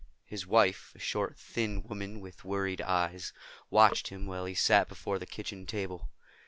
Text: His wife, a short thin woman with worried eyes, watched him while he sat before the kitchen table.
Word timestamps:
His 0.25 0.47
wife, 0.47 0.93
a 0.95 0.99
short 0.99 1.37
thin 1.37 1.83
woman 1.83 2.21
with 2.21 2.43
worried 2.43 2.81
eyes, 2.81 3.33
watched 3.69 4.07
him 4.07 4.25
while 4.25 4.45
he 4.45 4.55
sat 4.55 4.89
before 4.89 5.19
the 5.19 5.27
kitchen 5.27 5.67
table. 5.67 6.09